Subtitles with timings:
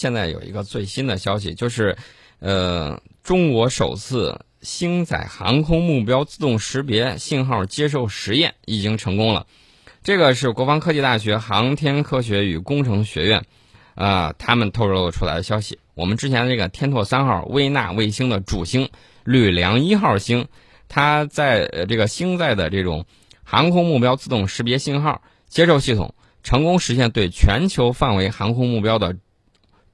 [0.00, 1.94] 现在有一个最新的消息，就是，
[2.38, 9.46] 呃，中国首次星载航空目标自动识别信号接收实验已经成功了。
[10.02, 13.44] 这个是国防科技大学航天科学与工程学院，
[13.94, 15.78] 啊、他们透露出来的消息。
[15.94, 18.88] 我们之前这个天拓三号微纳卫星的主星
[19.24, 20.48] 吕梁一号星，
[20.88, 23.04] 它在这个星载的这种
[23.44, 29.14] 航空目标自动识别信号接收系统，成功实现对全球范围航空目标的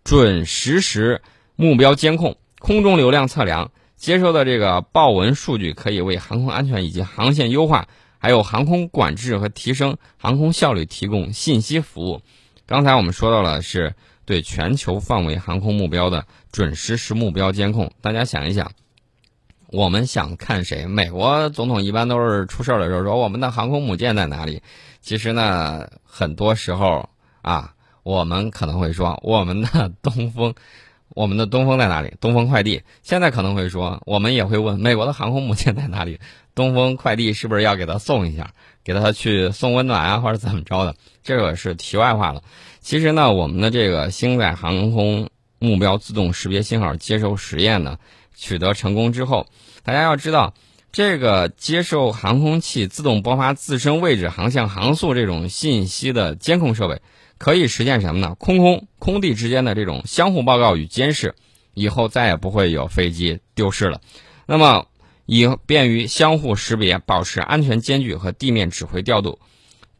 [0.07, 1.21] 准实时
[1.57, 3.73] 目标监控、空中流量测量。
[3.97, 12.23] 接收的这个报文数据可以为航空安全以及航线优化，还有航空管制和提升航空效率提供信息服务。
[12.67, 17.91] 刚才我们说到了是对全球范围航空目标的准实时目标监控。
[18.01, 18.71] 大家想一想，
[19.73, 20.87] 我们想看谁？
[20.87, 24.63] 美国总统一般都是出事儿的时候说我们的航空母舰在哪里？
[25.01, 27.09] 其实呢，很多时候
[27.43, 27.75] 啊，
[28.07, 30.55] 我们可能会说我们的东风。
[31.09, 32.13] 我们的东风在哪里？
[32.21, 36.21] 东风快递现在可能会说，我们也会问美国的航空母舰在哪里？
[36.55, 38.49] 东风快递是不是要给他送一下，
[38.85, 40.95] 给他去送温暖啊，或者怎么着的？
[41.25, 42.41] 这个是题外话了。
[42.81, 47.99] 其实呢，我们的这个星载航空目标自动识别信号接收实验呢，
[48.37, 49.47] 取得成功之后，
[49.83, 50.55] 大家要知道，
[50.93, 57.01] 这个接受航空器自动播发自身位置、航向、航速这种信息的监控设备。
[57.39, 58.35] 可以实现什么呢？
[58.37, 61.35] 空空空地之间的这种相互报告与监视，
[61.75, 64.01] 以后再也不会有飞机丢失了。
[64.47, 64.87] 那么，
[65.27, 69.39] 以便于相互识别，保持安全间距和地面指挥调度。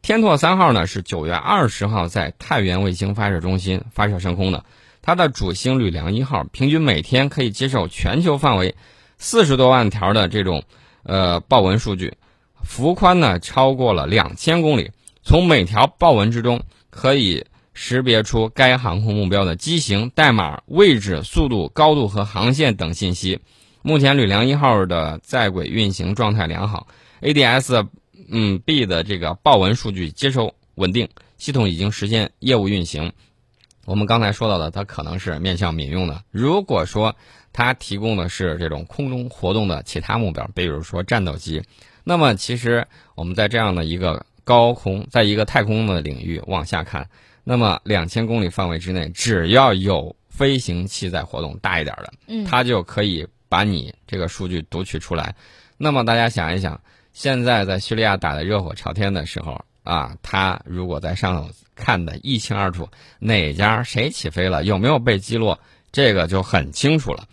[0.01, 4.65] 天拓三号呢是九月二十号在太原卫星发射中心发射升空的，
[5.01, 8.75] 它的主星吕梁一号平均每天可以接受全球范围
[9.17, 10.63] 四十多万条的这种
[11.03, 12.15] 呃报文数据，
[12.63, 16.61] 幅宽呢超过了两千公里，从每条报文之中。
[16.97, 17.45] 可以
[17.75, 23.39] 识别出该航空目标的机型、代码、位置、速度、高度和航线等信息。
[23.83, 26.87] 目前，吕梁一号的在轨运行状态良好
[27.21, 27.87] ，ADS
[28.29, 31.07] 嗯 B 的这个报文数据接收稳定，
[31.37, 33.13] 系统已经实现业务运行。
[33.85, 36.23] 我们刚才说到的，它可能是面向民用的。
[36.31, 37.15] 如果说
[37.53, 41.61] 它提供的是这种空中活动的其他目标，比如说战斗机，
[42.03, 47.09] 那么其实我们在这样的一个高空，在一个太空的领域往下看，
[47.43, 55.35] 那么两千公里范围之内，只要有飞行器在活动，大一点的，嗯，它就可以把你这个数据读取出来。
[55.77, 56.79] 那么大家想一想，
[57.11, 62.87] 现在在叙利亚打得热火朝天的时候啊，它如果在上头看得一清二楚，
[63.19, 65.59] 哪家谁起飞了，有没有被击落，
[65.91, 67.25] 这个就很清楚了。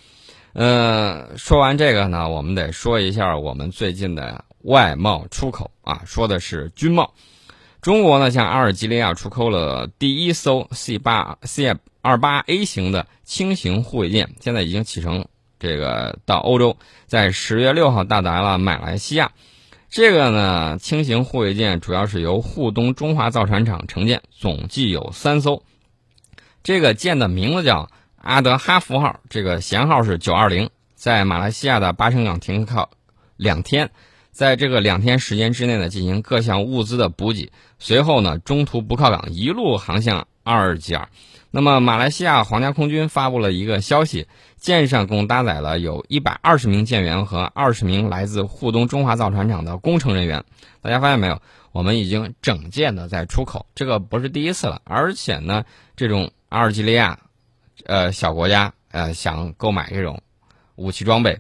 [0.53, 7.14] 呃，说完这个呢，我们得说一下我们最近的外贸出口啊，说的是军贸。
[7.80, 15.26] 中国呢向阿尔及利亚出口了第一艘 C 八 C 二八 A 型的轻型护卫舰，现在已经启程，
[15.58, 19.32] 这个到欧洲，在十月六号到达了马来西亚。
[19.91, 25.62] 这个呢，轻型护卫舰主要是由沪东中华造船厂承建，总计有三艘。
[26.62, 32.91] 这个舰的名字叫阿德哈福号，这个舷号是九二零，在马来西亚的巴生港停靠
[33.36, 33.91] 两天，
[34.34, 41.09] 在这个两天时间之内呢，进行各项物资的补给，随后呢，中途不靠港，一路航向阿尔及尔。
[41.53, 50.45] 那么，马来西亚皇家空军发布了一个消息，舰上共搭载了有一百二十名舰员和二十名来自沪东中华造船厂的工程人员。
[50.83, 51.41] 大家发现没有？
[51.71, 54.83] 我们已经整舰的在出口，这个不是第一次了。
[54.84, 55.65] 而且呢，
[55.95, 57.16] 这种阿尔及利亚，
[57.87, 60.21] 呃，小国家，呃，想购买这种
[60.75, 61.39] 武器装备，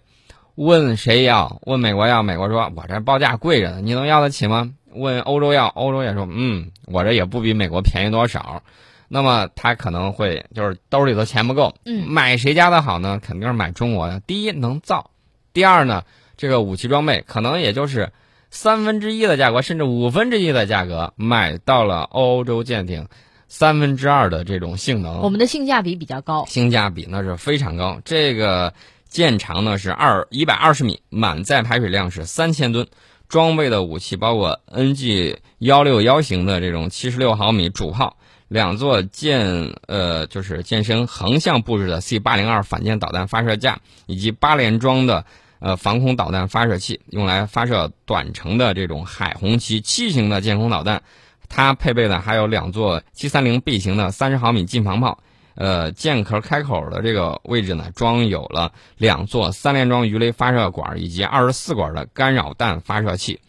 [0.54, 1.60] 问谁要？
[1.64, 2.22] 问美国要？
[2.22, 4.72] 美国说我这报价贵着呢，你能要得起吗？
[4.92, 5.66] 问欧洲要？
[5.66, 8.62] 欧洲也说，嗯，我这也不比美国便宜多少。
[9.08, 13.20] 那么他可能会就是兜里头钱不够，嗯，买谁家的好呢？
[13.22, 14.20] 肯定是买中国的。
[14.20, 15.10] 第一能造，
[15.52, 16.02] 第二呢，
[16.36, 18.12] 这个武器装备可能也就是
[18.50, 23.06] 三分之一的价格，甚至五分之一的价格买到了欧洲舰艇
[23.46, 25.20] 三分之二的这种性能。
[25.20, 28.00] 我们的性价比比较高，性价比那是非常高。
[28.04, 28.72] 这个
[29.14, 32.88] 舰长呢是二一百二十米，满载排水量是三千吨。
[33.28, 38.16] 装备的武器包括 NG 幺六幺型的这种七十六毫米主炮。
[38.48, 45.24] 两座舰呃，就是舰身横向布置的 C 八零二反舰导弹发射架，以及八连装的
[45.60, 51.04] 呃防空导弹发射器，用来发射短程的这种海红旗七型的舰空导弹。
[51.48, 55.20] 它配备的还有两座七三零 B 型的三十毫米近防炮。
[55.54, 63.40] 呃，舰壳开口的这个位置呢，装有了两座三连装鱼雷发射管以及二十四管的干扰弹发射器。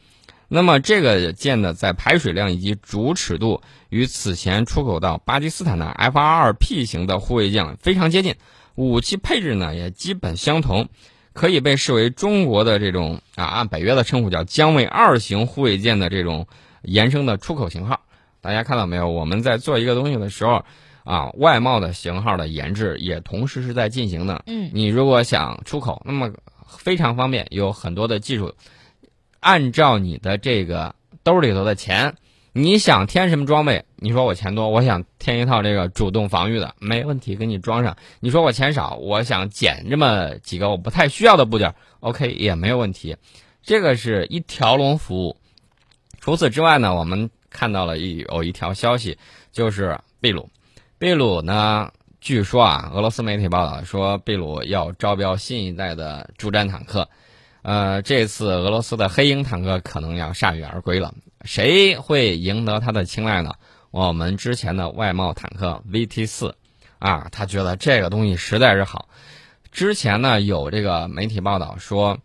[0.47, 3.59] 那么这个舰呢，在排水量以及主尺度
[3.89, 8.35] 与此前出口到巴基斯坦的 F-22P 型的护卫舰非常接近，
[8.75, 10.87] 武器配置呢也基本相同，
[11.33, 16.45] 可以被视为中国的这种啊，按北约的称呼叫江卫二型护卫舰的这种
[16.83, 17.99] 延伸的出口型号。
[18.39, 19.09] 大家看到没有？
[19.09, 20.63] 我们在做一个东西的时候，
[21.05, 24.43] 啊，外贸的型号的研制也同时是在进行的。
[24.47, 26.29] 嗯，你如果想出口，那么
[26.67, 28.53] 非常方便，有很多的技术。
[29.39, 30.93] 按照你的这个
[31.23, 32.15] 兜里头的钱，
[32.51, 33.85] 你想添什么装备？
[33.97, 37.95] 你说我钱多，我想添一套这个主动防御的，没问题，给你装上。
[38.19, 43.15] 你说我钱少，我想减这么几个我不太需要的部件，OK 也没有问题。
[43.61, 45.37] 这个是一条龙服务。
[46.19, 49.15] 除此之外呢，我们看到了一有一条消息，
[49.51, 50.49] 就是秘鲁，
[50.97, 57.09] 秘鲁呢，据说啊，俄罗斯媒体报道说，秘鲁要招标新一代的主战坦克。
[57.63, 61.13] 呃，这次俄罗斯的黑鹰坦克可能要铩羽而归了，
[61.43, 63.55] 谁会赢得他的青睐呢？
[63.91, 66.55] 我们之前的外贸坦克 VT 四，
[66.99, 69.09] 啊，他觉得这个东西实在是好。
[69.73, 72.19] 之前呢，有这个媒体报道说，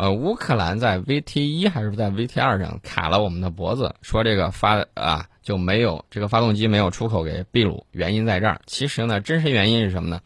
[0.00, 8.58] 呃，乌克兰在 VT 一还是在 VT 二上卡了我们的脖子，说这个发啊就没有这个发动机没有出口给秘鲁，原因在这儿。
[8.64, 10.20] 其实呢，真实原因是什么呢？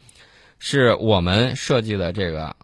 [0.61, 2.55] 是我们设计的这个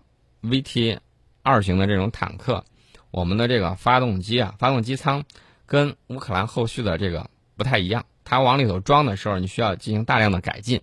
[0.42, 0.98] VT。
[1.42, 2.62] 二型的这种坦克，
[3.10, 5.24] 我们的这个发动机啊，发动机舱
[5.64, 8.04] 跟乌克兰后续的这个不太一样。
[8.24, 10.82] 它往里头装的时候，你需要进行大量的改进，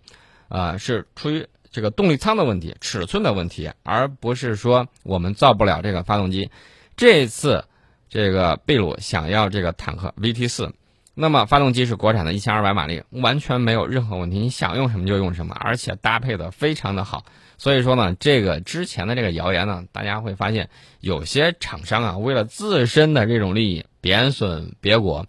[0.50, 1.46] 呃，是出于
[1.78, 6.50] 这个动力舱的问题、尺寸的问题，而不是说我们造不了这个发动机。
[6.96, 7.64] 这次
[8.10, 10.74] 这个秘鲁想要这个坦克 VT 四，
[11.14, 17.24] 那么发动机是国产的一千二百马力，完全没有任何问题，你想用什么就用什么，而且搭配的非常的好。
[17.60, 25.28] 所以说呢，这个之前的这个谣言呢，大家会发现有些厂商啊，为了自身的这种利益贬损别国，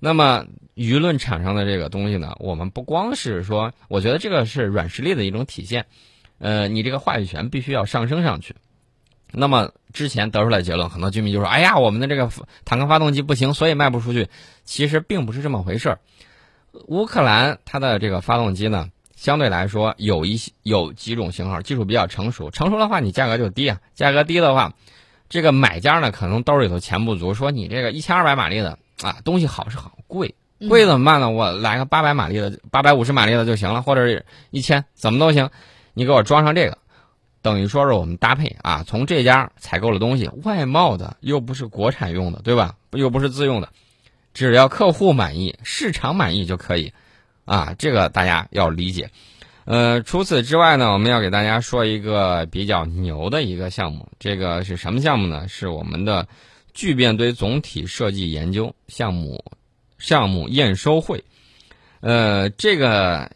[0.00, 5.86] 那么舆论场上的这个东西呢，我们不光是说，我觉得这个是软实力的一种体现，
[6.38, 8.54] 呃，你这个话语权必须要上升上去。
[9.36, 12.30] 那么之前得出来结论，很多居民就说：“哎呀，我们的这个
[12.64, 14.28] 坦克发动机不行，所以卖不出去。”
[14.64, 15.98] 其实并不是这么回事儿。
[16.86, 18.90] 乌克兰它的这个发动机呢？
[19.16, 23.80] 相对来说，有一些有几种型号技术比较成熟，成熟的话你价格就低啊。
[23.94, 24.74] 价格低的话，
[25.28, 30.34] 这个买家呢可能兜里头钱不足，说你这个一千二百马力的啊东西好是好，贵
[30.68, 31.30] 贵怎么办呢？
[31.30, 35.48] 我来个八百马力的，八百五十马力的就行了，或者是一千怎么都行，
[35.92, 36.78] 你给我装上这个，
[37.42, 42.74] 等于说是我们搭配啊，从这家采购了东西，外贸的又不是国产用的，对吧？
[42.92, 43.68] 又不是自用的，
[44.32, 46.92] 只要客户满意，市场满意就可以。
[47.44, 49.06] 啊，这个大家要理解。
[49.66, 54.08] 呃，除此之外呢，我们要给大家说一个比较牛的一个项目。
[54.18, 55.46] 这个是什么项目呢？
[55.46, 56.26] 是我们的
[56.72, 59.44] 聚变堆总体设计研究项目
[60.04, 61.24] 项目验收会。
[62.00, 63.30] 呃，这个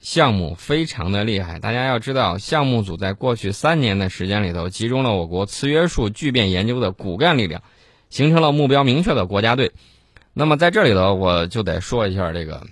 [0.00, 1.60] 项目非常的厉害。
[1.60, 7.62] 大家要知道，项目组在过去三年的时间里头，集中了我国磁约束聚变研究的骨干力量，
[8.10, 9.70] 形成了目标明确的国家队。
[10.32, 12.66] 那么在这里头，我就得说一下这个。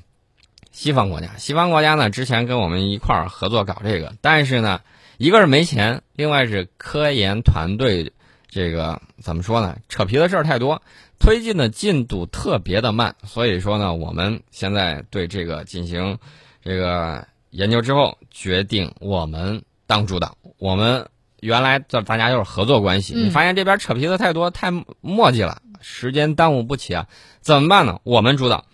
[0.72, 4.80] 西方国家，西方国家呢，之前跟我们一块儿合作搞这个，但是呢，
[5.18, 8.10] 一个是没钱，另外是科研团队
[8.48, 9.78] 这个怎么说呢？
[9.88, 10.82] 扯皮的事儿太多，
[11.19, 16.19] 推进的进度特别的慢，所以说呢，我们现在对这个进行
[16.62, 20.36] 这个研究之后，决定我们当主导。
[20.58, 21.08] 我们
[21.40, 24.70] 原来这大家就是合作关系，你发现这边扯皮的太多，太
[25.00, 27.06] 磨迹了，时间耽误不起啊，
[27.40, 28.00] 怎么办呢？
[28.04, 28.64] 我们主导。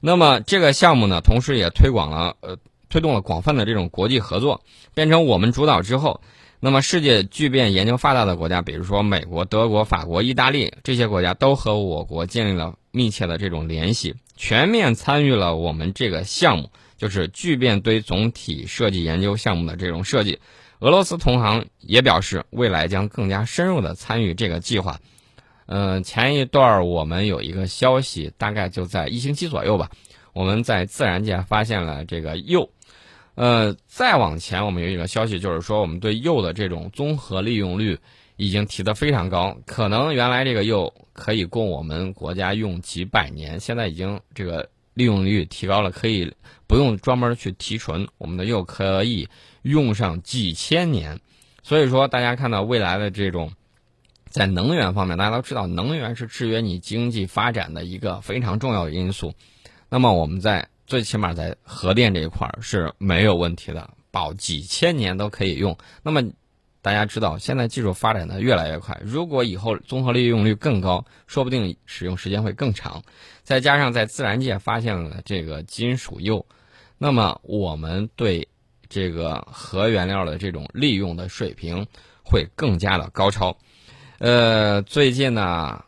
[0.00, 4.62] 那么这个项目呢，同时也推广了呃，推动了广泛的这种国际合作，
[4.94, 6.20] 变成我们主导之后，
[6.58, 20.38] 那么世界聚变研究发达的国家，比如说美国、德国、法国、意大利这些国家，都和我国建立了密切的这种联系，全面参与了我们这个项目，就是聚变堆总体设计研究项目的这种设计。
[20.80, 24.98] 俄罗斯同行也表示，未来将更加深入的参与这个计划。
[25.66, 29.90] 嗯，前一段儿我们有一个消息，大概就在一星期左右吧，
[30.32, 32.70] 我们在自然界发现了这个铀。
[33.36, 37.96] 呃，再往前，我们有一个消息，就是说我们对铀的这种综合利用率
[38.36, 46.34] 已经提得非常高，可能原来这个铀可以供我们国家用几百年，现在已经这个利用率提高了，可以
[46.66, 49.28] 不用专门去提纯，我们的铀可以
[49.62, 51.20] 用上几千年。
[51.62, 53.52] 所以说，大家看到未来的这种。
[54.28, 59.32] 在能源方面，大家都知道，能源是制约你经济发展的一个非常重要的因素。
[59.88, 65.76] 那么我们在最起码在核电这一块儿是没有问题的，保几千年都可以用。
[66.02, 66.22] 那么
[66.80, 73.02] 大家知道，现在技术发展的越来越快，如果以后综合利用率更高，说不定使用时间会更长。
[73.42, 76.46] 再加上在自然界发现了这个金属铀，
[76.96, 78.48] 那么我们对
[78.88, 81.84] 这个核原料的这种利用的水平
[82.22, 83.56] 会更加的高超。
[84.18, 85.84] 呃，最近呢，